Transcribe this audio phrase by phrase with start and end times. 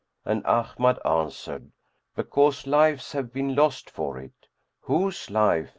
[0.25, 1.71] and Ahmad answered,
[2.15, 4.47] "Because lives have been lost for it."
[4.85, 5.69] "Whose life?"